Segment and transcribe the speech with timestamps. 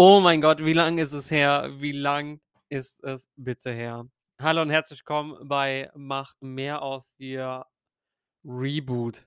[0.00, 1.72] Oh mein Gott, wie lang ist es her?
[1.80, 4.06] Wie lang ist es bitte her?
[4.40, 7.66] Hallo und herzlich willkommen bei Mach mehr aus dir
[8.44, 9.26] Reboot.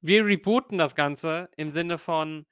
[0.00, 2.46] Wir rebooten das Ganze im Sinne von,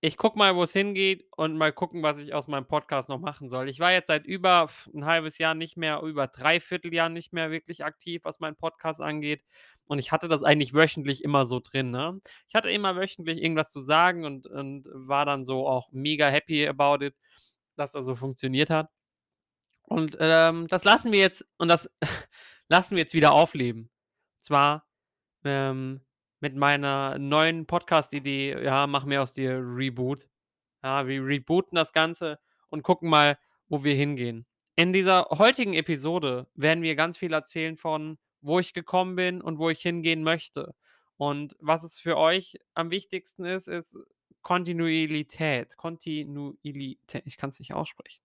[0.00, 3.18] ich gucke mal, wo es hingeht und mal gucken, was ich aus meinem Podcast noch
[3.18, 3.68] machen soll.
[3.68, 7.50] Ich war jetzt seit über ein halbes Jahr nicht mehr, über dreiviertel Jahr nicht mehr
[7.50, 9.42] wirklich aktiv, was meinen Podcast angeht.
[9.86, 11.90] Und ich hatte das eigentlich wöchentlich immer so drin.
[11.90, 12.20] Ne?
[12.48, 16.68] Ich hatte immer wöchentlich irgendwas zu sagen und, und war dann so auch mega happy
[16.68, 17.16] about it,
[17.76, 18.90] dass das so funktioniert hat.
[19.82, 21.90] Und ähm, das lassen wir jetzt, und das
[22.68, 23.90] lassen wir jetzt wieder aufleben.
[24.42, 24.86] Zwar
[25.44, 26.02] ähm,
[26.40, 30.26] mit meiner neuen Podcast-Idee, ja, mach mehr aus dir Reboot.
[30.82, 32.38] Ja, wir rebooten das Ganze
[32.68, 33.38] und gucken mal,
[33.68, 34.46] wo wir hingehen.
[34.76, 39.58] In dieser heutigen Episode werden wir ganz viel erzählen von, wo ich gekommen bin und
[39.58, 40.74] wo ich hingehen möchte.
[41.16, 43.98] Und was es für euch am wichtigsten ist, ist
[44.42, 45.76] Kontinuität.
[45.76, 47.22] Kontinuität.
[47.24, 48.22] Ich kann es nicht aussprechen.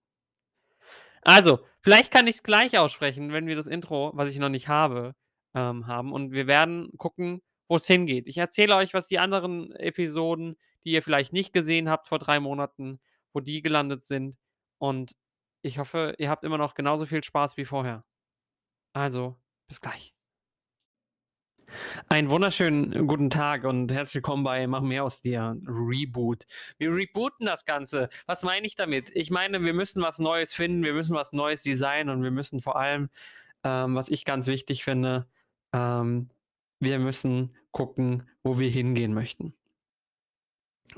[1.22, 4.68] Also, vielleicht kann ich es gleich aussprechen, wenn wir das Intro, was ich noch nicht
[4.68, 5.16] habe,
[5.54, 6.12] ähm, haben.
[6.12, 7.42] Und wir werden gucken,
[7.74, 8.28] wo es hingeht.
[8.28, 12.38] Ich erzähle euch, was die anderen Episoden, die ihr vielleicht nicht gesehen habt vor 3
[12.38, 13.00] Monaten,
[13.32, 14.36] wo die gelandet sind.
[14.78, 15.16] Und
[15.60, 18.02] ich hoffe, ihr habt immer noch genauso viel Spaß wie vorher.
[18.92, 20.14] Also, bis gleich.
[22.08, 26.44] Einen wunderschönen guten Tag und herzlich willkommen bei Mach mehr aus dir Reboot.
[26.78, 28.08] Wir rebooten das Ganze.
[28.26, 29.10] Was meine ich damit?
[29.14, 32.60] Ich meine, wir müssen was Neues finden, wir müssen was Neues designen und wir müssen
[32.60, 33.08] vor allem,
[33.64, 35.26] ähm, was ich ganz wichtig finde,
[35.72, 36.28] ähm,
[36.80, 39.54] wir müssen gucken, wo wir hingehen möchten.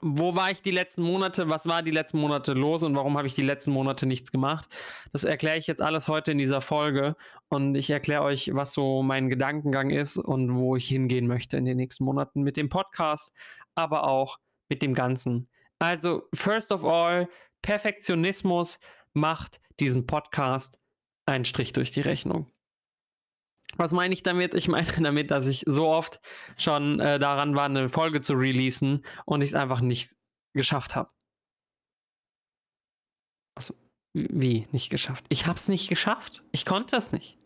[0.01, 1.49] Wo war ich die letzten Monate?
[1.49, 4.69] Was war die letzten Monate los und warum habe ich die letzten Monate nichts gemacht?
[5.13, 7.17] Das erkläre ich jetzt alles heute in dieser Folge
[7.49, 11.65] und ich erkläre euch, was so mein Gedankengang ist und wo ich hingehen möchte in
[11.65, 13.33] den nächsten Monaten mit dem Podcast,
[13.75, 15.49] aber auch mit dem Ganzen.
[15.79, 17.29] Also, first of all,
[17.63, 18.81] Perfektionismus
[19.13, 20.79] macht diesen Podcast
[21.27, 22.51] einen Strich durch die Rechnung.
[23.77, 24.55] Was meine ich damit?
[24.55, 26.21] Ich meine damit, dass ich so oft
[26.57, 30.13] schon äh, daran war, eine Folge zu releasen und ich es einfach nicht
[30.55, 31.11] geschafft habe.
[33.55, 33.75] Also,
[34.15, 35.25] wie nicht geschafft?
[35.29, 36.43] Ich habe es nicht geschafft.
[36.53, 37.37] Ich konnte es nicht.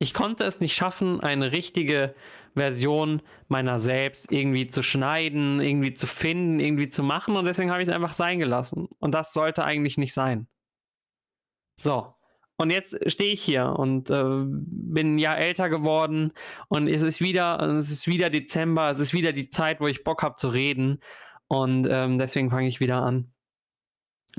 [0.00, 2.16] Ich konnte es nicht schaffen, eine richtige
[2.54, 7.82] Version meiner selbst irgendwie zu schneiden, irgendwie zu finden, irgendwie zu machen und deswegen habe
[7.82, 8.88] ich es einfach sein gelassen.
[8.98, 10.48] Und das sollte eigentlich nicht sein.
[11.80, 12.14] So,
[12.62, 16.32] und jetzt stehe ich hier und äh, bin ein Jahr älter geworden
[16.68, 20.04] und es ist wieder, es ist wieder Dezember, es ist wieder die Zeit, wo ich
[20.04, 21.00] Bock habe zu reden
[21.48, 23.32] und ähm, deswegen fange ich wieder an.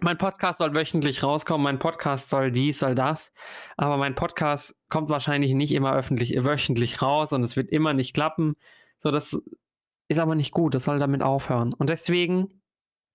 [0.02, 3.34] Mein Podcast soll wöchentlich rauskommen, mein Podcast soll dies, soll das,
[3.76, 8.14] aber mein Podcast kommt wahrscheinlich nicht immer öffentlich, wöchentlich raus und es wird immer nicht
[8.14, 8.56] klappen.
[9.00, 9.38] So, das
[10.08, 11.74] ist aber nicht gut, das soll damit aufhören.
[11.74, 12.62] Und deswegen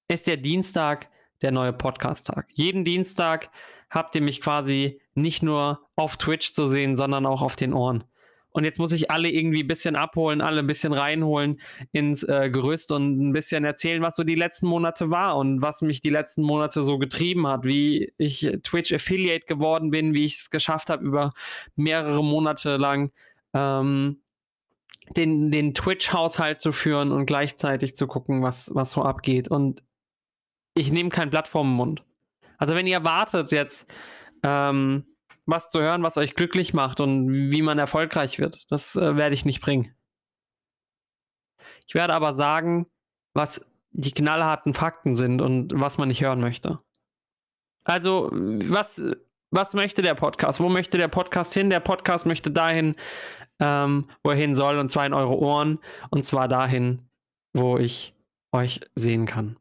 [0.06, 1.08] ist der Dienstag
[1.40, 2.48] der neue Podcast-Tag.
[2.52, 3.50] Jeden Dienstag
[3.90, 8.04] habt ihr mich quasi nicht nur auf Twitch zu sehen, sondern auch auf den Ohren.
[8.50, 11.60] Und jetzt muss ich alle irgendwie ein bisschen abholen, alle ein bisschen reinholen
[11.92, 15.82] ins äh, Gerüst und ein bisschen erzählen, was so die letzten Monate war und was
[15.82, 20.38] mich die letzten Monate so getrieben hat, wie ich Twitch Affiliate geworden bin, wie ich
[20.38, 21.30] es geschafft habe, über
[21.76, 23.12] mehrere Monate lang
[23.52, 24.22] ähm,
[25.16, 29.48] den, den Twitch-Haushalt zu führen und gleichzeitig zu gucken, was, was so abgeht.
[29.48, 29.82] Und
[30.74, 32.02] ich nehme kein Blatt vom Mund.
[32.58, 33.88] Also wenn ihr erwartet jetzt
[34.42, 35.06] ähm,
[35.46, 39.34] was zu hören, was euch glücklich macht und wie man erfolgreich wird, das äh, werde
[39.34, 39.94] ich nicht bringen.
[41.86, 42.86] Ich werde aber sagen,
[43.32, 46.80] was die knallharten Fakten sind und was man nicht hören möchte.
[47.84, 49.02] Also, was,
[49.50, 50.60] was möchte der Podcast?
[50.60, 51.70] Wo möchte der Podcast hin?
[51.70, 52.94] Der Podcast möchte dahin,
[53.60, 55.78] ähm, wo er hin soll, und zwar in eure Ohren,
[56.10, 57.08] und zwar dahin,
[57.54, 58.14] wo ich
[58.52, 59.56] euch sehen kann.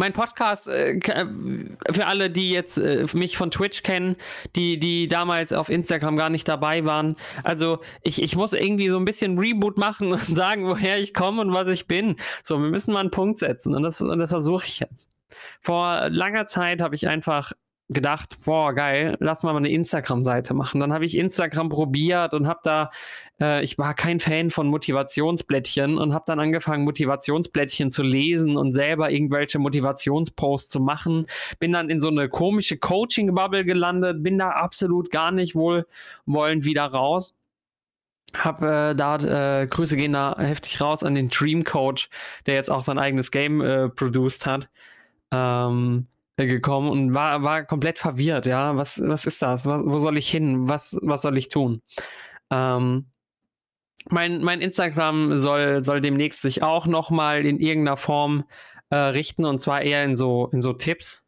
[0.00, 1.00] Mein Podcast, äh,
[1.90, 4.14] für alle, die jetzt äh, mich von Twitch kennen,
[4.54, 7.16] die, die damals auf Instagram gar nicht dabei waren.
[7.42, 11.40] Also ich, ich muss irgendwie so ein bisschen Reboot machen und sagen, woher ich komme
[11.40, 12.14] und was ich bin.
[12.44, 15.10] So, wir müssen mal einen Punkt setzen und das, und das versuche ich jetzt.
[15.60, 17.52] Vor langer Zeit habe ich einfach
[17.88, 20.78] gedacht, boah, geil, lass mal eine Instagram-Seite machen.
[20.78, 22.90] Dann habe ich Instagram probiert und habe da,
[23.40, 28.72] äh, ich war kein Fan von Motivationsblättchen und habe dann angefangen, Motivationsblättchen zu lesen und
[28.72, 31.26] selber irgendwelche Motivationsposts zu machen.
[31.60, 36.84] Bin dann in so eine komische Coaching-Bubble gelandet, bin da absolut gar nicht wohlwollend wieder
[36.84, 37.34] raus.
[38.36, 42.10] Hab äh, da, äh, Grüße gehen da heftig raus an den Dream Coach,
[42.44, 44.68] der jetzt auch sein eigenes Game äh, produced hat.
[45.32, 46.06] Ähm,
[46.46, 48.76] gekommen und war, war komplett verwirrt, ja.
[48.76, 49.66] Was, was ist das?
[49.66, 50.68] Was, wo soll ich hin?
[50.68, 51.82] Was, was soll ich tun?
[52.50, 53.06] Ähm,
[54.10, 58.44] mein, mein Instagram soll, soll demnächst sich auch nochmal in irgendeiner Form
[58.90, 61.24] äh, richten und zwar eher in so, in so Tipps.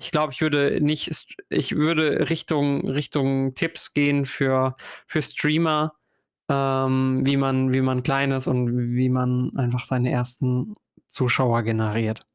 [0.00, 4.76] Ich glaube, ich würde nicht, ich würde Richtung, Richtung Tipps gehen für,
[5.06, 5.94] für Streamer,
[6.48, 10.74] ähm, wie man, wie man klein ist und wie man einfach seine ersten
[11.08, 12.27] Zuschauer generiert.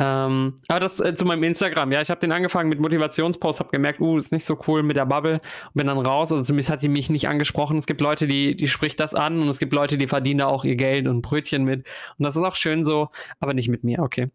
[0.00, 3.70] Ähm, aber das äh, zu meinem Instagram, ja, ich habe den angefangen mit Motivationsposts, habe
[3.70, 6.30] gemerkt, uh, ist nicht so cool mit der Bubble und bin dann raus.
[6.30, 7.78] Also zumindest hat sie mich nicht angesprochen.
[7.78, 10.46] Es gibt Leute, die, die spricht das an und es gibt Leute, die verdienen da
[10.46, 11.86] auch ihr Geld und Brötchen mit.
[12.16, 13.08] Und das ist auch schön so,
[13.40, 14.30] aber nicht mit mir, okay.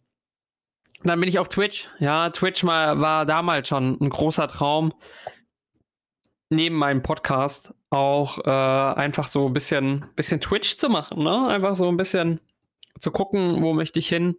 [0.99, 1.89] Und dann bin ich auf Twitch.
[1.99, 4.93] Ja, Twitch mal, war damals schon ein großer Traum.
[6.49, 11.47] Neben meinem Podcast auch äh, einfach so ein bisschen, bisschen Twitch zu machen, ne?
[11.47, 12.41] Einfach so ein bisschen
[12.99, 14.35] zu gucken, wo möchte ich hin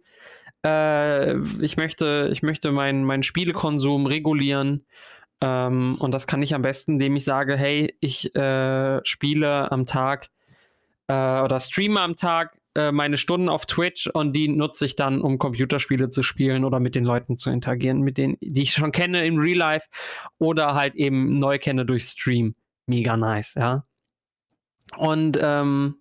[0.65, 4.85] äh, ich möchte, ich möchte meinen mein Spielekonsum regulieren.
[5.41, 9.85] Ähm, und das kann ich am besten, indem ich sage, hey, ich äh, spiele am
[9.85, 10.29] Tag
[11.07, 15.21] äh, oder streame am Tag äh, meine Stunden auf Twitch und die nutze ich dann,
[15.21, 18.91] um Computerspiele zu spielen oder mit den Leuten zu interagieren, mit denen, die ich schon
[18.91, 19.87] kenne im Real Life
[20.39, 22.55] oder halt eben neu kenne durch Stream.
[22.87, 23.85] Mega nice, ja.
[24.97, 25.95] Und ähm,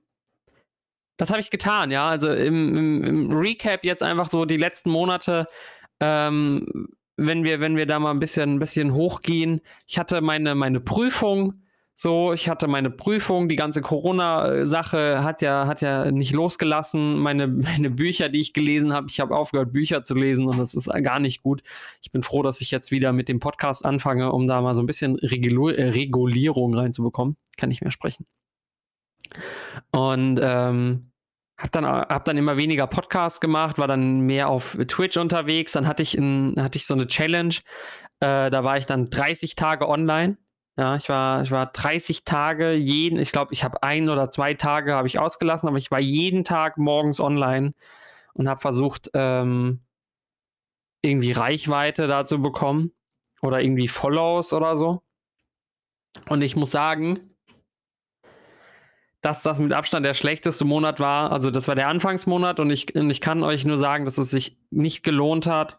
[1.17, 2.09] das habe ich getan, ja.
[2.09, 5.47] Also im, im, im, Recap jetzt einfach so die letzten Monate,
[6.01, 9.61] ähm, wenn wir, wenn wir da mal ein bisschen, ein bisschen hochgehen.
[9.87, 11.61] Ich hatte meine, meine Prüfung.
[11.97, 17.19] So, ich hatte meine Prüfung, die ganze Corona-Sache hat ja, hat ja nicht losgelassen.
[17.21, 20.75] Meine, meine Bücher, die ich gelesen habe, ich habe aufgehört, Bücher zu lesen und das
[20.75, 21.63] ist gar nicht gut.
[22.03, 24.83] Ich bin froh, dass ich jetzt wieder mit dem Podcast anfange, um da mal so
[24.83, 27.37] ein bisschen Regul Regulierung reinzubekommen.
[27.57, 28.27] Kann ich mehr sprechen.
[29.91, 31.11] Und ähm,
[31.57, 35.73] hab dann, hab dann immer weniger Podcasts gemacht, war dann mehr auf Twitch unterwegs.
[35.73, 37.55] Dann hatte ich, in, hatte ich so eine Challenge.
[38.21, 40.37] Äh, da war ich dann 30 Tage online.
[40.77, 44.55] Ja, ich war, ich war 30 Tage jeden, ich glaube, ich habe ein oder zwei
[44.55, 47.75] Tage habe ich ausgelassen, aber ich war jeden Tag morgens online
[48.33, 49.85] und habe versucht, ähm,
[51.03, 52.93] irgendwie Reichweite da zu bekommen
[53.41, 55.03] oder irgendwie Follows oder so.
[56.29, 57.34] Und ich muss sagen,
[59.25, 61.33] dass das mit Abstand der schlechteste Monat war.
[61.33, 64.31] Also das war der Anfangsmonat und ich, und ich kann euch nur sagen, dass es
[64.31, 65.79] sich nicht gelohnt hat.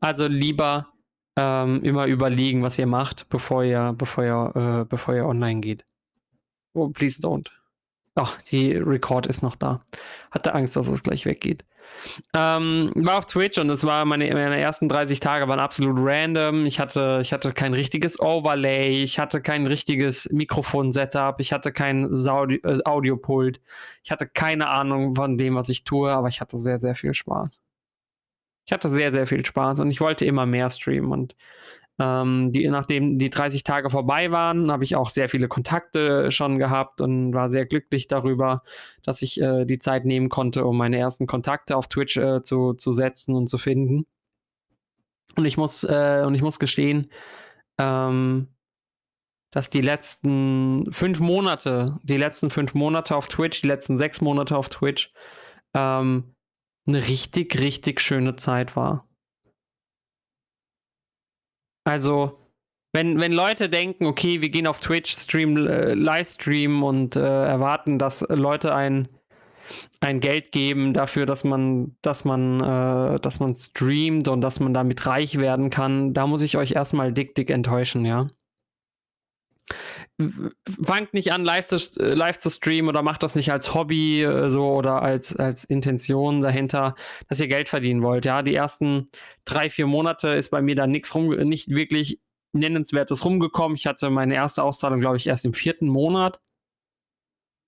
[0.00, 0.88] Also lieber
[1.38, 5.86] ähm, immer überlegen, was ihr macht, bevor ihr, bevor ihr, äh, bevor ihr online geht.
[6.74, 7.48] Oh, please don't.
[8.14, 9.82] Ach, die Record ist noch da.
[10.30, 11.64] Hatte Angst, dass es gleich weggeht.
[12.34, 16.66] Ähm, war auf Twitch und es war meine, meine ersten 30 Tage waren absolut random.
[16.66, 22.12] Ich hatte, ich hatte kein richtiges Overlay, ich hatte kein richtiges Mikrofon-Setup, ich hatte kein
[22.12, 23.60] Saudi äh, Audiopult,
[24.02, 27.14] ich hatte keine Ahnung von dem, was ich tue, aber ich hatte sehr, sehr viel
[27.14, 27.60] Spaß.
[28.64, 31.36] Ich hatte sehr, sehr viel Spaß und ich wollte immer mehr streamen und
[31.98, 36.58] ähm, die, nachdem die 30 Tage vorbei waren, habe ich auch sehr viele Kontakte schon
[36.58, 38.62] gehabt und war sehr glücklich darüber,
[39.04, 42.74] dass ich äh, die Zeit nehmen konnte, um meine ersten Kontakte auf Twitch äh, zu,
[42.74, 44.06] zu setzen und zu finden.
[45.36, 47.10] Und ich muss, äh, und ich muss gestehen,
[47.78, 48.48] ähm,
[49.50, 54.56] dass die letzten fünf Monate, die letzten fünf Monate auf Twitch, die letzten sechs Monate
[54.56, 55.10] auf Twitch,
[55.74, 56.34] ähm,
[56.86, 59.06] eine richtig, richtig schöne Zeit war.
[61.84, 62.38] Also,
[62.92, 67.98] wenn, wenn Leute denken, okay, wir gehen auf Twitch, stream, äh, Livestream und äh, erwarten,
[67.98, 69.08] dass Leute ein,
[70.00, 74.74] ein Geld geben dafür, dass man, dass man, äh, dass man streamt und dass man
[74.74, 78.28] damit reich werden kann, da muss ich euch erstmal dick, dick enttäuschen, ja
[80.84, 84.22] fangt nicht an, live zu, äh, live zu streamen oder macht das nicht als Hobby
[84.22, 86.94] äh, so oder als, als Intention dahinter,
[87.28, 88.24] dass ihr Geld verdienen wollt.
[88.24, 89.08] Ja, die ersten
[89.44, 92.20] drei, vier Monate ist bei mir da nichts rum, nicht wirklich
[92.52, 93.76] nennenswertes rumgekommen.
[93.76, 96.40] Ich hatte meine erste Auszahlung, glaube ich, erst im vierten Monat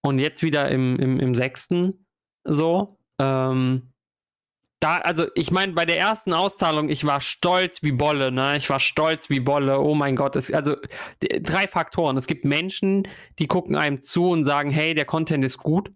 [0.03, 2.07] und jetzt wieder im, im, im sechsten
[2.45, 2.99] so.
[3.19, 3.94] Ähm,
[4.81, 8.57] da, also ich meine, bei der ersten Auszahlung, ich war stolz wie Bolle, ne?
[8.57, 9.81] Ich war stolz wie Bolle.
[9.81, 10.75] Oh mein Gott, es, also
[11.23, 12.17] die, drei Faktoren.
[12.17, 15.91] Es gibt Menschen, die gucken einem zu und sagen, hey, der Content ist gut.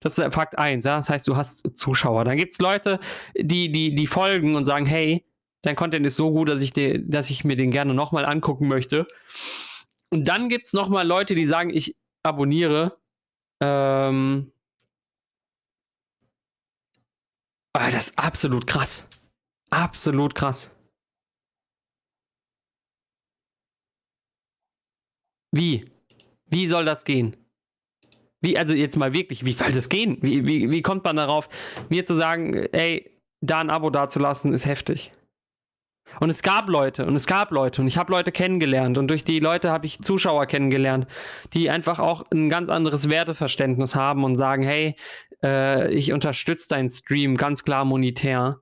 [0.00, 0.98] Das ist Fakt 1, ja?
[0.98, 2.24] Das heißt, du hast Zuschauer.
[2.24, 3.00] Dann gibt es Leute,
[3.36, 5.26] die, die, die folgen und sagen, hey,
[5.62, 8.68] dein Content ist so gut, dass ich, de, dass ich mir den gerne nochmal angucken
[8.68, 9.06] möchte.
[10.10, 12.98] Und dann gibt es nochmal Leute, die sagen, ich abonniere.
[13.60, 14.52] Ähm,
[17.80, 19.06] Ah, das ist absolut krass.
[19.70, 20.68] Absolut krass.
[25.52, 25.88] Wie?
[26.46, 27.36] Wie soll das gehen?
[28.40, 30.18] Wie, also jetzt mal wirklich, wie soll das gehen?
[30.22, 31.48] Wie, wie, wie kommt man darauf,
[31.88, 35.12] mir zu sagen, ey, da ein Abo dazulassen, ist heftig?
[36.20, 39.24] Und es gab Leute und es gab Leute und ich habe Leute kennengelernt und durch
[39.24, 41.06] die Leute habe ich Zuschauer kennengelernt,
[41.52, 44.96] die einfach auch ein ganz anderes Werteverständnis haben und sagen, hey,
[45.42, 48.60] äh, ich unterstütze deinen Stream ganz klar monetär.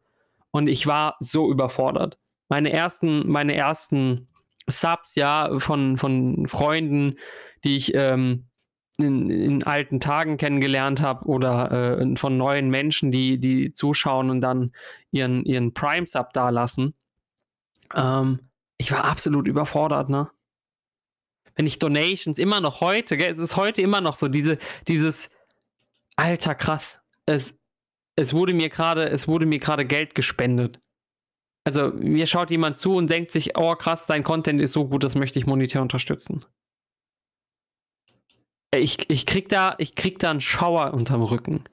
[0.50, 2.18] Und ich war so überfordert.
[2.48, 4.28] Meine ersten, meine ersten
[4.68, 7.16] Subs, ja, von, von Freunden,
[7.64, 8.46] die ich ähm,
[8.98, 14.40] in, in, alten Tagen kennengelernt habe oder äh, von neuen Menschen, die, die zuschauen und
[14.40, 14.72] dann
[15.10, 16.94] ihren, ihren Prime-Sub dalassen.
[17.94, 18.40] Ähm,
[18.78, 20.30] ich war absolut überfordert, ne?
[21.54, 25.30] Wenn ich Donations immer noch heute, gell, es ist heute immer noch so, diese, dieses,
[26.16, 27.54] alter krass, es,
[28.16, 30.80] es wurde mir gerade, es wurde mir gerade Geld gespendet.
[31.64, 35.04] Also mir schaut jemand zu und denkt sich, oh krass, dein Content ist so gut,
[35.04, 36.44] das möchte ich monetär unterstützen.
[38.74, 41.64] Ich, ich krieg da, ich krieg da einen Schauer unterm Rücken.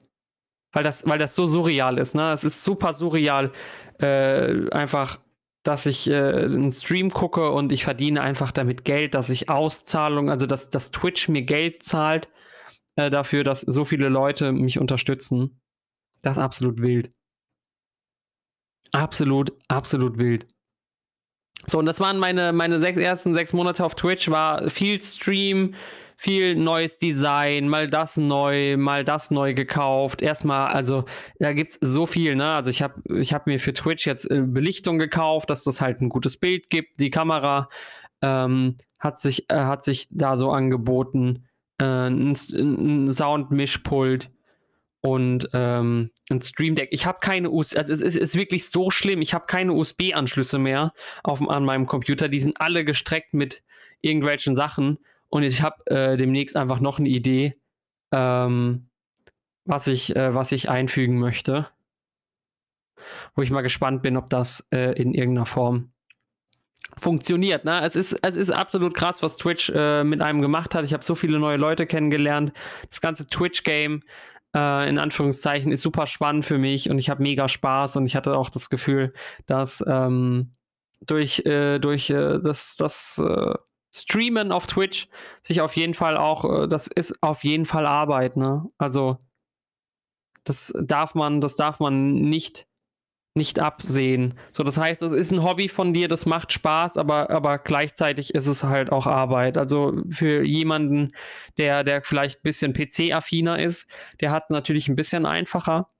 [0.72, 2.32] Weil das, weil das so surreal ist, ne?
[2.32, 3.52] Es ist super surreal,
[4.00, 5.20] äh, einfach,
[5.62, 10.30] dass ich äh, einen Stream gucke und ich verdiene einfach damit Geld, dass ich Auszahlungen,
[10.30, 12.28] also dass, dass Twitch mir Geld zahlt
[12.96, 15.60] äh, dafür, dass so viele Leute mich unterstützen.
[16.22, 17.12] Das ist absolut wild.
[18.92, 20.46] Absolut, absolut wild.
[21.66, 25.74] So, und das waren meine, meine sechs, ersten sechs Monate auf Twitch, war viel Stream,
[26.16, 30.22] viel neues Design, mal das neu, mal das neu gekauft.
[30.22, 31.04] Erstmal, also
[31.38, 32.52] da gibt es so viel, ne?
[32.54, 36.00] Also ich habe ich hab mir für Twitch jetzt äh, Belichtung gekauft, dass das halt
[36.00, 37.00] ein gutes Bild gibt.
[37.00, 37.68] Die Kamera
[38.22, 41.46] ähm, hat, sich, äh, hat sich da so angeboten.
[41.78, 44.30] Äh, ein, ein Soundmischpult
[45.00, 46.88] und ähm, ein Stream Deck.
[46.92, 49.20] Ich habe keine USB, also es ist, ist, wirklich so schlimm.
[49.20, 52.28] Ich habe keine USB-Anschlüsse mehr auf, an meinem Computer.
[52.28, 53.62] Die sind alle gestreckt mit
[54.00, 54.98] irgendwelchen Sachen.
[55.28, 57.54] Und ich habe äh, demnächst einfach noch eine Idee,
[58.12, 58.88] ähm,
[59.64, 61.68] was, ich, äh, was ich einfügen möchte.
[63.34, 65.92] Wo ich mal gespannt bin, ob das äh, in irgendeiner Form
[66.98, 67.64] funktioniert.
[67.64, 67.80] Ne?
[67.82, 70.84] Es, ist, es ist absolut krass, was Twitch äh, mit einem gemacht hat.
[70.84, 72.52] Ich habe so viele neue Leute kennengelernt.
[72.90, 74.02] Das ganze Twitch-Game
[74.54, 78.16] äh, in Anführungszeichen, ist super spannend für mich und ich habe mega Spaß und ich
[78.16, 79.12] hatte auch das Gefühl,
[79.46, 80.54] dass ähm,
[81.00, 83.54] durch, äh, durch äh, das, das äh,
[83.92, 85.08] Streamen auf Twitch
[85.42, 88.64] sich auf jeden Fall auch, äh, das ist auf jeden Fall Arbeit, ne?
[88.78, 89.18] Also
[90.44, 92.66] das darf man, das darf man nicht
[93.34, 94.34] nicht absehen.
[94.52, 98.34] So, das heißt, es ist ein Hobby von dir, das macht Spaß, aber, aber gleichzeitig
[98.34, 99.58] ist es halt auch Arbeit.
[99.58, 101.10] Also für jemanden,
[101.58, 103.88] der, der vielleicht ein bisschen PC-affiner ist,
[104.20, 105.90] der hat natürlich ein bisschen einfacher.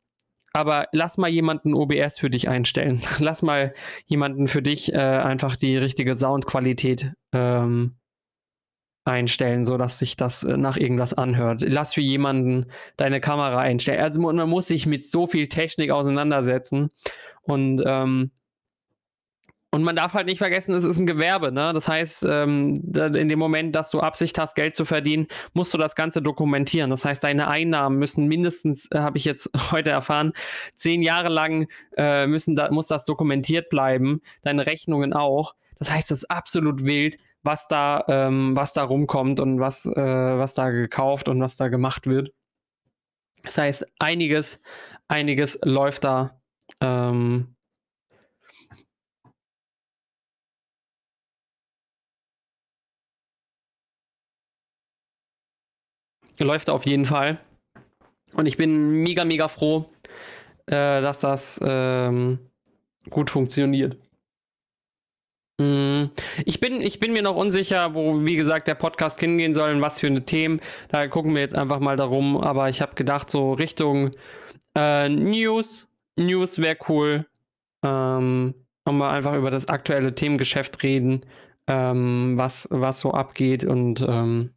[0.52, 3.02] Aber lass mal jemanden OBS für dich einstellen.
[3.18, 3.74] Lass mal
[4.06, 7.96] jemanden für dich äh, einfach die richtige Soundqualität ähm,
[9.04, 11.62] einstellen, so dass sich das äh, nach irgendwas anhört.
[11.66, 14.00] Lass für jemanden deine Kamera einstellen.
[14.00, 16.90] Also man muss sich mit so viel Technik auseinandersetzen
[17.42, 18.30] und ähm,
[19.74, 21.50] und man darf halt nicht vergessen, es ist ein Gewerbe.
[21.50, 21.72] Ne?
[21.72, 25.78] Das heißt, ähm, in dem Moment, dass du Absicht hast, Geld zu verdienen, musst du
[25.78, 26.90] das Ganze dokumentieren.
[26.90, 30.32] Das heißt, deine Einnahmen müssen mindestens, äh, habe ich jetzt heute erfahren,
[30.76, 34.20] zehn Jahre lang äh, müssen da, muss das dokumentiert bleiben.
[34.42, 35.56] Deine Rechnungen auch.
[35.80, 39.92] Das heißt, es ist absolut wild, was da, ähm, was da rumkommt und was, äh,
[39.94, 42.32] was da gekauft und was da gemacht wird.
[43.42, 44.60] Das heißt, einiges,
[45.08, 46.40] einiges läuft da.
[46.80, 47.54] Ähm,
[56.38, 57.38] läuft auf jeden Fall.
[58.32, 59.90] Und ich bin mega, mega froh,
[60.66, 62.38] äh, dass das ähm,
[63.10, 63.98] gut funktioniert.
[65.58, 66.06] Mm,
[66.44, 69.82] ich bin, ich bin mir noch unsicher, wo, wie gesagt, der Podcast hingehen soll und
[69.82, 70.60] was für eine Themen.
[70.88, 72.36] Da gucken wir jetzt einfach mal darum.
[72.36, 74.10] Aber ich habe gedacht, so Richtung
[74.76, 75.88] äh, News.
[76.16, 77.26] News wäre cool.
[77.84, 81.24] Ähm, und mal einfach über das aktuelle Themengeschäft reden,
[81.66, 84.50] ähm, was, was so abgeht und ähm,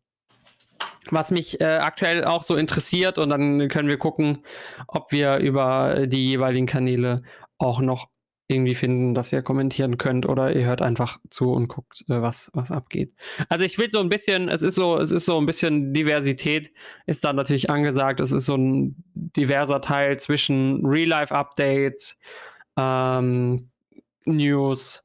[1.09, 3.17] was mich äh, aktuell auch so interessiert.
[3.19, 4.43] Und dann können wir gucken,
[4.87, 7.21] ob wir über die jeweiligen Kanäle
[7.57, 8.09] auch noch
[8.49, 12.49] irgendwie finden, dass ihr kommentieren könnt oder ihr hört einfach zu und guckt, äh, was,
[12.53, 13.13] was abgeht.
[13.49, 16.71] Also ich will so ein bisschen, es ist so, es ist so ein bisschen Diversität
[17.05, 18.19] ist da natürlich angesagt.
[18.19, 22.17] Es ist so ein diverser Teil zwischen Real-Life-Updates,
[22.77, 23.69] ähm,
[24.25, 25.03] News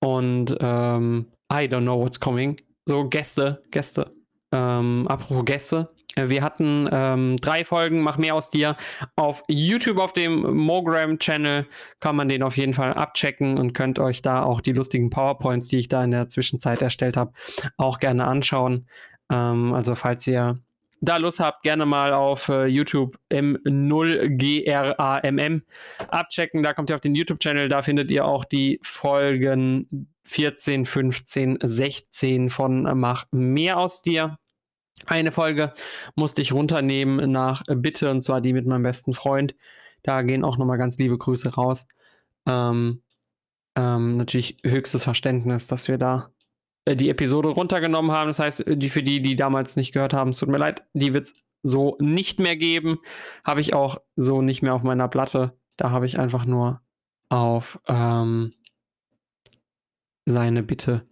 [0.00, 2.60] und ähm, I don't know what's coming.
[2.86, 4.10] So Gäste, Gäste.
[4.52, 8.76] Ähm, apropos Gäste, wir hatten ähm, drei Folgen, mach mehr aus dir.
[9.16, 11.66] Auf YouTube, auf dem Mogram-Channel,
[12.00, 15.68] kann man den auf jeden Fall abchecken und könnt euch da auch die lustigen PowerPoints,
[15.68, 17.32] die ich da in der Zwischenzeit erstellt habe,
[17.76, 18.86] auch gerne anschauen.
[19.30, 20.58] Ähm, also, falls ihr
[21.00, 25.62] da Lust habt, gerne mal auf äh, YouTube M0GRAMM
[26.08, 26.62] abchecken.
[26.62, 32.50] Da kommt ihr auf den YouTube-Channel, da findet ihr auch die Folgen 14, 15, 16
[32.50, 34.36] von Mach mehr aus dir.
[35.06, 35.72] Eine Folge
[36.14, 39.54] musste ich runternehmen nach Bitte, und zwar die mit meinem besten Freund.
[40.02, 41.86] Da gehen auch nochmal ganz liebe Grüße raus.
[42.46, 43.02] Ähm,
[43.76, 46.30] ähm, natürlich höchstes Verständnis, dass wir da
[46.84, 48.28] äh, die Episode runtergenommen haben.
[48.28, 51.12] Das heißt, die für die, die damals nicht gehört haben, es tut mir leid, die
[51.14, 52.98] wird es so nicht mehr geben.
[53.44, 55.58] Habe ich auch so nicht mehr auf meiner Platte.
[55.76, 56.80] Da habe ich einfach nur
[57.28, 58.52] auf ähm,
[60.26, 61.06] seine Bitte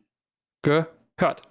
[0.63, 1.43] gehört.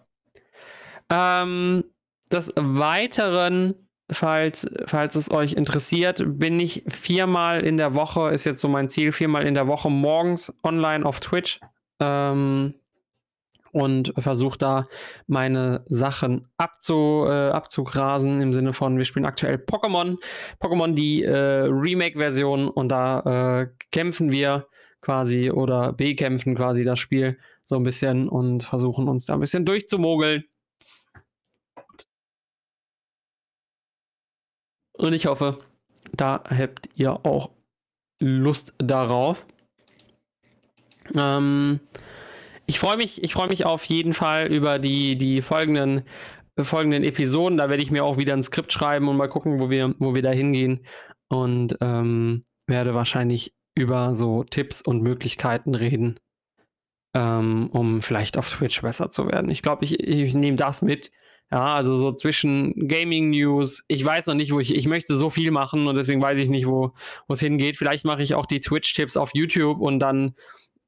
[1.10, 1.84] Ähm,
[2.32, 3.74] des Weiteren,
[4.12, 8.90] falls, falls es euch interessiert, bin ich viermal in der Woche, ist jetzt so mein
[8.90, 11.60] Ziel, viermal in der Woche morgens online auf Twitch.
[12.00, 12.76] Ähm,
[13.72, 14.88] und versuche da
[15.28, 20.18] meine Sachen abzu, äh, abzugrasen im Sinne von, wir spielen aktuell Pokémon,
[20.60, 24.68] Pokémon die äh, Remake-Version und da äh, kämpfen wir
[25.02, 29.66] quasi oder bekämpfen quasi das Spiel so ein bisschen und versuchen uns da ein bisschen
[29.66, 30.46] durchzumogeln.
[34.98, 35.60] Und ich hoffe,
[36.12, 37.52] da habt ihr auch
[38.20, 39.46] Lust darauf.
[41.16, 41.80] Ähm,
[42.66, 46.04] ich freue mich, ich mich auf jeden Fall über die, die folgenden,
[46.60, 47.58] folgenden Episoden.
[47.58, 50.16] Da werde ich mir auch wieder ein Skript schreiben und mal gucken, wo wir, wo
[50.16, 50.86] wir da hingehen.
[51.30, 56.20] Und ähm, werde wahrscheinlich über so Tipps und Möglichkeiten reden,
[57.16, 59.50] ähm, um vielleicht auf Twitch besser zu werden.
[59.50, 61.12] Ich glaube, ich, ich nehme das mit.
[61.50, 65.30] Ja, also so zwischen Gaming News, ich weiß noch nicht, wo ich, ich möchte so
[65.30, 66.94] viel machen und deswegen weiß ich nicht, wo
[67.30, 67.78] es hingeht.
[67.78, 70.36] Vielleicht mache ich auch die Twitch-Tipps auf YouTube und dann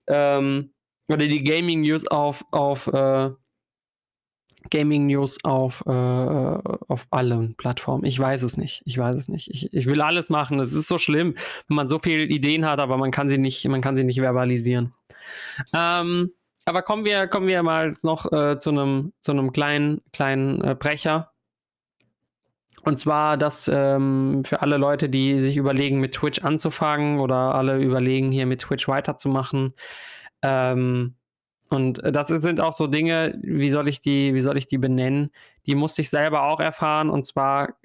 [0.08, 0.72] ähm,
[1.08, 3.32] oder die Gaming News auf, auf äh,
[4.70, 8.04] Gaming News auf, äh, auf allen Plattformen.
[8.06, 8.82] Ich weiß es nicht.
[8.86, 9.50] Ich weiß es nicht.
[9.50, 10.60] Ich, ich will alles machen.
[10.60, 11.36] Es ist so schlimm,
[11.68, 14.20] wenn man so viele Ideen hat, aber man kann sie nicht, man kann sie nicht
[14.20, 14.94] verbalisieren.
[15.74, 16.32] Ähm,
[16.70, 20.76] aber kommen wir, kommen wir mal noch äh, zu einem zu einem kleinen, kleinen äh,
[20.76, 21.32] Brecher.
[22.84, 27.80] Und zwar, dass ähm, für alle Leute, die sich überlegen, mit Twitch anzufangen oder alle
[27.80, 29.74] überlegen, hier mit Twitch weiterzumachen,
[30.42, 31.16] ähm,
[31.70, 35.30] und das sind auch so Dinge, wie soll ich die, wie soll ich die benennen?
[35.68, 37.76] Die musste ich selber auch erfahren und zwar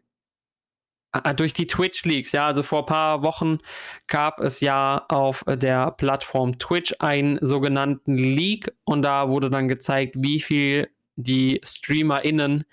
[1.37, 2.33] durch die Twitch Leaks.
[2.33, 3.59] Ja, also vor ein paar Wochen
[4.07, 10.17] gab es ja auf der Plattform Twitch einen sogenannten Leak und da wurde dann gezeigt,
[10.19, 12.65] wie viel die StreamerInnen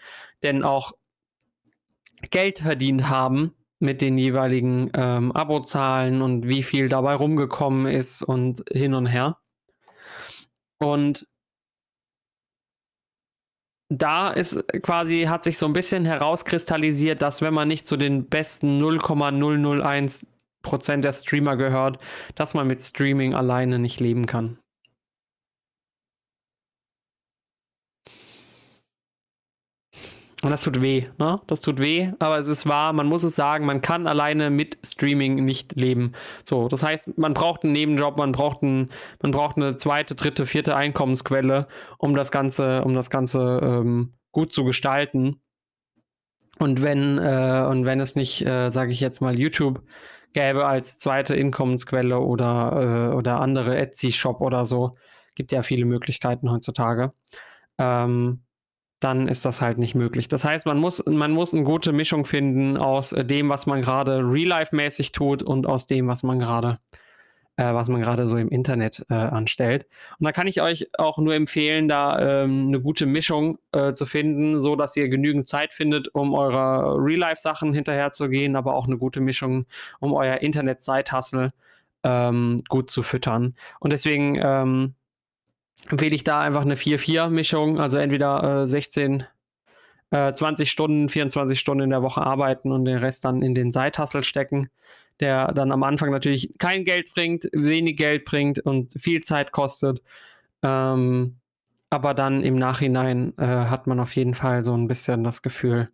[0.43, 0.93] denn auch
[2.29, 8.63] Geld verdient haben mit den jeweiligen ähm, Abozahlen und wie viel dabei rumgekommen ist und
[8.71, 9.37] hin und her.
[10.77, 11.27] Und
[13.91, 18.25] da ist quasi, hat sich so ein bisschen herauskristallisiert, dass wenn man nicht zu den
[18.25, 20.25] besten 0,001
[20.63, 22.01] Prozent der Streamer gehört,
[22.35, 24.57] dass man mit Streaming alleine nicht leben kann.
[30.41, 31.39] Und das tut weh, ne?
[31.45, 34.79] Das tut weh, aber es ist wahr, man muss es sagen, man kann alleine mit
[34.83, 36.13] Streaming nicht leben.
[36.43, 38.89] So, das heißt, man braucht einen Nebenjob, man braucht, ein,
[39.21, 41.67] man braucht eine zweite, dritte, vierte Einkommensquelle,
[41.99, 45.41] um das Ganze, um das Ganze ähm, gut zu gestalten.
[46.57, 49.83] Und wenn, äh, und wenn es nicht, äh, sage ich jetzt mal, YouTube
[50.33, 54.97] gäbe als zweite Einkommensquelle oder, äh, oder andere Etsy-Shop oder so,
[55.35, 57.13] gibt ja viele Möglichkeiten heutzutage.
[57.77, 58.43] Ähm,
[59.01, 60.27] dann ist das halt nicht möglich.
[60.27, 63.81] Das heißt, man muss, man muss eine gute Mischung finden aus äh, dem, was man
[63.81, 66.79] gerade real-life-mäßig tut und aus dem, was man gerade
[67.57, 69.85] äh, was man gerade so im Internet äh, anstellt.
[70.19, 74.05] Und da kann ich euch auch nur empfehlen, da ähm, eine gute Mischung äh, zu
[74.05, 79.19] finden, so dass ihr genügend Zeit findet, um eurer Real-Life-Sachen hinterherzugehen, aber auch eine gute
[79.21, 79.65] Mischung,
[79.99, 81.49] um euer Internet-Zeithassel
[82.03, 83.55] ähm, gut zu füttern.
[83.79, 84.95] Und deswegen ähm,
[85.89, 89.25] empfehle ich da einfach eine 4-4-Mischung, also entweder äh, 16,
[90.11, 93.71] äh, 20 Stunden, 24 Stunden in der Woche arbeiten und den Rest dann in den
[93.71, 94.69] Seithassel stecken,
[95.19, 100.01] der dann am Anfang natürlich kein Geld bringt, wenig Geld bringt und viel Zeit kostet.
[100.63, 101.37] Ähm,
[101.89, 105.89] aber dann im Nachhinein äh, hat man auf jeden Fall so ein bisschen das Gefühl,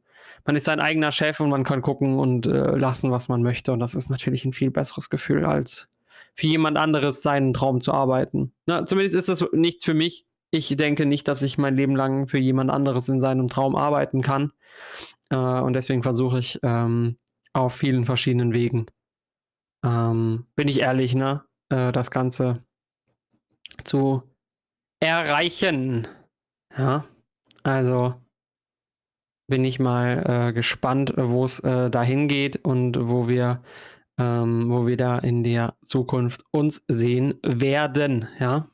[0.46, 3.74] man ist sein eigener Chef und man kann gucken und äh, lassen, was man möchte.
[3.74, 5.88] Und das ist natürlich ein viel besseres Gefühl als
[6.38, 8.54] für jemand anderes seinen Traum zu arbeiten.
[8.68, 10.26] Na, zumindest ist das nichts für mich.
[10.52, 14.22] Ich denke nicht, dass ich mein Leben lang für jemand anderes in seinem Traum arbeiten
[14.22, 14.52] kann.
[15.30, 17.18] Äh, und deswegen versuche ich ähm,
[17.54, 18.86] auf vielen verschiedenen Wegen,
[19.84, 22.64] ähm, bin ich ehrlich, ne, äh, das Ganze
[23.84, 24.22] zu
[25.00, 26.08] erreichen.
[26.78, 27.06] Ja,
[27.64, 28.14] also
[29.48, 33.64] bin ich mal äh, gespannt, wo es äh, dahin geht und wo wir
[34.18, 38.68] ähm, wo wir da in der Zukunft uns sehen werden, ja.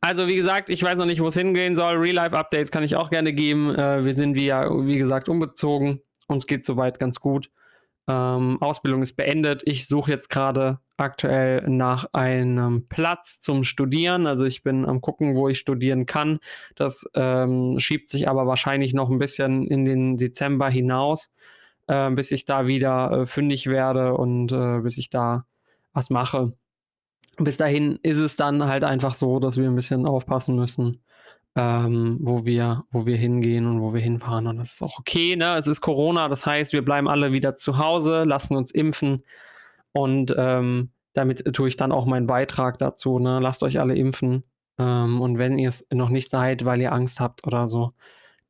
[0.00, 1.94] Also, wie gesagt, ich weiß noch nicht, wo es hingehen soll.
[1.94, 3.72] Real-Life-Updates kann ich auch gerne geben.
[3.72, 6.00] Äh, wir sind, wie, ja, wie gesagt, umgezogen.
[6.26, 7.50] Uns geht soweit ganz gut.
[8.08, 9.62] Ähm, Ausbildung ist beendet.
[9.64, 14.26] Ich suche jetzt gerade aktuell nach einem Platz zum Studieren.
[14.26, 16.40] Also ich bin am gucken, wo ich studieren kann.
[16.74, 21.30] Das ähm, schiebt sich aber wahrscheinlich noch ein bisschen in den Dezember hinaus,
[21.86, 25.44] äh, bis ich da wieder äh, fündig werde und äh, bis ich da
[25.92, 26.52] was mache.
[27.38, 31.02] Bis dahin ist es dann halt einfach so, dass wir ein bisschen aufpassen müssen,
[31.56, 34.46] ähm, wo, wir, wo wir hingehen und wo wir hinfahren.
[34.46, 35.36] Und das ist auch okay.
[35.36, 35.56] Ne?
[35.56, 39.24] Es ist Corona, das heißt, wir bleiben alle wieder zu Hause, lassen uns impfen.
[39.92, 43.18] Und ähm, damit tue ich dann auch meinen Beitrag dazu.
[43.18, 43.40] Ne?
[43.40, 44.44] Lasst euch alle impfen.
[44.78, 47.92] Ähm, und wenn ihr es noch nicht seid, weil ihr Angst habt oder so,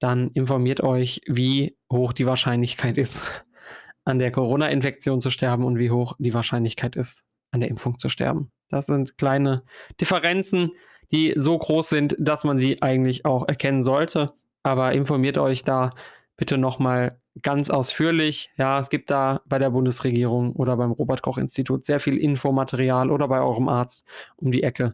[0.03, 3.45] dann informiert euch, wie hoch die Wahrscheinlichkeit ist,
[4.05, 8.09] an der Corona-Infektion zu sterben und wie hoch die Wahrscheinlichkeit ist, an der Impfung zu
[8.09, 8.51] sterben.
[8.69, 9.63] Das sind kleine
[10.01, 10.73] Differenzen,
[11.13, 14.33] die so groß sind, dass man sie eigentlich auch erkennen sollte.
[14.63, 15.91] Aber informiert euch da
[16.37, 18.51] bitte nochmal ganz ausführlich.
[18.57, 23.41] Ja, es gibt da bei der Bundesregierung oder beim Robert-Koch-Institut sehr viel Infomaterial oder bei
[23.41, 24.91] eurem Arzt um die Ecke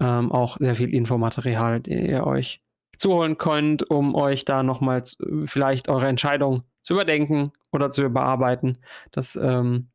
[0.00, 2.62] ähm, auch sehr viel Infomaterial, den ihr euch
[2.98, 5.04] zuholen könnt, um euch da nochmal
[5.44, 8.78] vielleicht eure Entscheidung zu überdenken oder zu überarbeiten.
[9.12, 9.88] Das, ähm,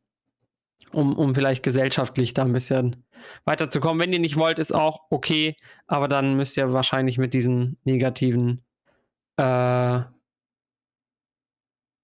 [0.92, 3.04] um, um vielleicht gesellschaftlich da ein bisschen
[3.46, 4.00] weiterzukommen.
[4.00, 5.56] Wenn ihr nicht wollt, ist auch okay,
[5.88, 8.64] aber dann müsst ihr wahrscheinlich mit diesen negativen,
[9.38, 10.12] äh, ja,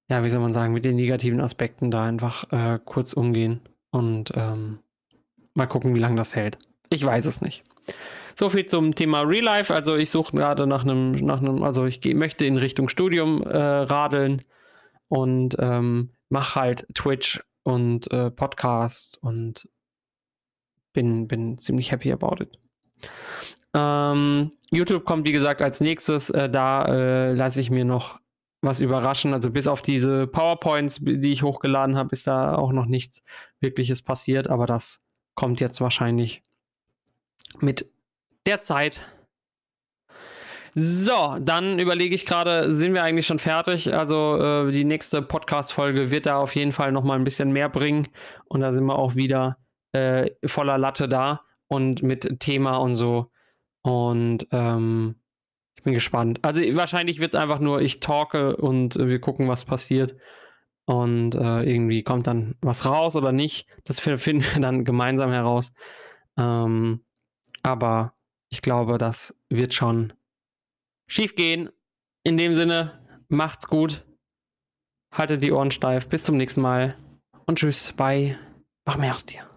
[0.10, 4.80] wie soll man sagen, mit den negativen Aspekten da einfach äh, kurz umgehen und ähm,
[5.54, 6.58] mal gucken, wie lange das hält.
[6.90, 7.64] Ich weiß es nicht.
[8.40, 9.74] So viel zum Thema Real Life.
[9.74, 13.58] Also ich suche gerade nach einem, nach einem, also ich möchte in Richtung Studium äh,
[13.58, 14.44] radeln
[15.10, 19.68] und ähm, mache halt Twitch und äh, Podcast und
[20.94, 22.58] bin, bin ziemlich happy about it.
[23.74, 26.30] Ähm, YouTube kommt, wie gesagt, als nächstes.
[26.30, 28.22] Äh, da äh, lasse ich mir noch
[28.62, 29.34] was überraschen.
[29.34, 33.22] Also bis auf diese PowerPoints, die ich hochgeladen habe, ist da auch noch nichts
[33.60, 34.48] Wirkliches passiert.
[34.48, 35.02] Aber das
[35.36, 36.42] kommt jetzt wahrscheinlich
[37.60, 37.90] mit
[38.46, 39.00] der Zeit.
[40.76, 43.94] So, dann überlege ich gerade, sind wir eigentlich schon fertig?
[43.94, 47.70] Also äh, die nächste Podcast-Folge wird da auf jeden Fall noch mal ein bisschen mehr
[47.70, 48.08] bringen.
[48.46, 49.58] Und da sind wir auch wieder
[49.94, 53.32] äh, voller Latte da und mit Thema und so.
[53.82, 55.16] Und ähm,
[55.76, 56.40] ich bin gespannt.
[56.44, 60.16] Also wahrscheinlich wird es einfach nur, ich talke und äh, wir gucken, was passiert.
[60.86, 63.68] Und äh, irgendwie kommt dann was raus oder nicht.
[63.86, 65.72] Das finden wir dann gemeinsam heraus.
[66.38, 67.04] Ähm,
[67.64, 68.14] aber
[68.50, 70.14] ich glaube, das wird schon
[71.08, 71.70] schief gehen.
[72.24, 74.06] In dem Sinne, macht's gut.
[75.14, 76.08] Haltet die Ohren steif.
[76.08, 76.96] Bis zum nächsten Mal.
[77.46, 77.94] Und tschüss.
[77.94, 78.38] Bye.
[78.86, 79.49] Mach mehr aus dir.